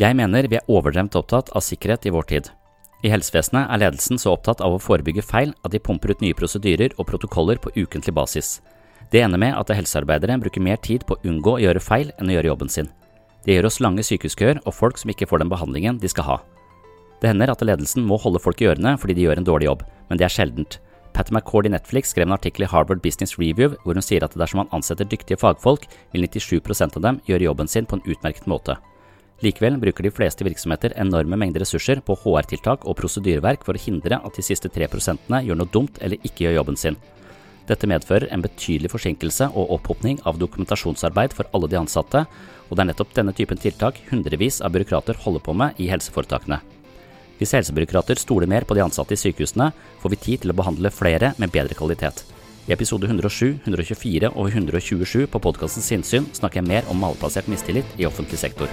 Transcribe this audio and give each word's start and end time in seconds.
Jeg 0.00 0.16
mener 0.16 0.46
vi 0.48 0.56
er 0.56 0.70
overdremt 0.72 1.16
opptatt 1.18 1.50
av 1.52 1.60
sikkerhet 1.60 2.06
i 2.08 2.12
vår 2.14 2.26
tid. 2.30 2.46
I 3.04 3.10
helsevesenet 3.12 3.68
er 3.68 3.80
ledelsen 3.82 4.20
så 4.20 4.32
opptatt 4.32 4.62
av 4.64 4.72
å 4.72 4.80
forebygge 4.80 5.24
feil 5.24 5.52
at 5.60 5.74
de 5.74 5.80
pumper 5.82 6.14
ut 6.14 6.22
nye 6.24 6.36
prosedyrer 6.36 6.94
og 6.96 7.08
protokoller 7.10 7.60
på 7.60 7.72
ukentlig 7.76 8.14
basis. 8.16 8.62
Det 9.12 9.20
ender 9.20 9.42
med 9.42 9.58
at 9.58 9.72
helsearbeidere 9.76 10.38
bruker 10.40 10.64
mer 10.64 10.80
tid 10.80 11.04
på 11.04 11.18
å 11.18 11.28
unngå 11.28 11.58
å 11.58 11.60
gjøre 11.60 11.84
feil 11.84 12.14
enn 12.16 12.32
å 12.32 12.36
gjøre 12.38 12.48
jobben 12.48 12.72
sin. 12.72 12.88
Det 13.44 13.58
gjør 13.58 13.68
oss 13.68 13.80
lange 13.84 14.04
sykehuskøer 14.06 14.62
og 14.64 14.76
folk 14.76 15.00
som 15.00 15.12
ikke 15.12 15.28
får 15.28 15.42
den 15.42 15.52
behandlingen 15.52 16.00
de 16.00 16.08
skal 16.08 16.28
ha. 16.30 16.40
Det 17.20 17.28
hender 17.28 17.52
at 17.52 17.64
ledelsen 17.64 18.06
må 18.08 18.16
holde 18.22 18.40
folk 18.40 18.60
i 18.64 18.70
ørene 18.72 18.96
fordi 19.00 19.18
de 19.18 19.26
gjør 19.26 19.42
en 19.42 19.48
dårlig 19.52 19.68
jobb, 19.68 19.84
men 20.08 20.20
det 20.20 20.30
er 20.30 20.32
sjeldent. 20.32 20.78
Patty 21.12 21.34
McCord 21.34 21.68
i 21.68 21.74
Netflix 21.74 22.14
skrev 22.14 22.24
en 22.24 22.38
artikkel 22.38 22.64
i 22.64 22.70
Harvard 22.72 23.02
Business 23.04 23.36
Review 23.36 23.76
hvor 23.82 23.98
hun 23.98 24.06
sier 24.06 24.24
at 24.24 24.38
dersom 24.38 24.62
man 24.62 24.72
ansetter 24.76 25.04
dyktige 25.04 25.40
fagfolk, 25.42 25.84
vil 26.14 26.24
97% 26.24 26.96
av 26.96 27.04
dem 27.04 27.20
gjøre 27.28 27.50
jobben 27.50 27.68
sin 27.68 27.88
på 27.88 27.98
en 27.98 28.06
utmerket 28.08 28.48
måte. 28.48 28.78
Likevel 29.40 29.78
bruker 29.80 30.04
de 30.04 30.12
fleste 30.12 30.44
virksomheter 30.44 30.92
enorme 31.00 31.38
mengder 31.40 31.62
ressurser 31.64 32.02
på 32.04 32.16
HR-tiltak 32.22 32.84
og 32.84 32.98
prosedyreverk 32.98 33.62
for 33.64 33.76
å 33.76 33.80
hindre 33.80 34.18
at 34.20 34.36
de 34.36 34.44
siste 34.44 34.68
3% 34.68 35.32
gjør 35.46 35.56
noe 35.56 35.72
dumt 35.72 36.00
eller 36.04 36.20
ikke 36.20 36.44
gjør 36.44 36.58
jobben 36.58 36.76
sin. 36.76 36.98
Dette 37.70 37.88
medfører 37.88 38.28
en 38.34 38.42
betydelig 38.44 38.90
forsinkelse 38.90 39.46
og 39.54 39.70
opphopning 39.76 40.18
av 40.26 40.40
dokumentasjonsarbeid 40.42 41.32
for 41.36 41.48
alle 41.54 41.70
de 41.70 41.78
ansatte, 41.78 42.24
og 42.68 42.76
det 42.76 42.82
er 42.82 42.90
nettopp 42.90 43.14
denne 43.16 43.34
typen 43.36 43.60
tiltak 43.60 44.00
hundrevis 44.10 44.60
av 44.60 44.74
byråkrater 44.74 45.22
holder 45.24 45.44
på 45.46 45.54
med 45.56 45.78
i 45.80 45.88
helseforetakene. 45.88 46.58
Hvis 47.38 47.54
helsebyråkrater 47.56 48.20
stoler 48.20 48.50
mer 48.50 48.66
på 48.68 48.76
de 48.76 48.82
ansatte 48.84 49.16
i 49.16 49.20
sykehusene, 49.20 49.70
får 50.02 50.12
vi 50.12 50.20
tid 50.26 50.42
til 50.42 50.52
å 50.52 50.58
behandle 50.58 50.92
flere 50.92 51.32
med 51.40 51.54
bedre 51.54 51.78
kvalitet. 51.78 52.26
I 52.68 52.74
episode 52.76 53.08
107, 53.08 53.62
124 53.64 54.34
og 54.34 54.50
127 54.52 55.24
på 55.32 55.40
podkasten 55.42 55.86
Sinnsyn 55.86 56.28
snakker 56.36 56.60
jeg 56.60 56.68
mer 56.68 56.92
om 56.92 57.00
malplassert 57.00 57.48
mistillit 57.48 57.96
i 57.96 58.06
offentlig 58.10 58.42
sektor. 58.42 58.68